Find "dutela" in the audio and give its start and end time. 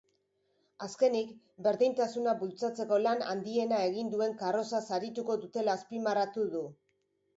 5.45-5.77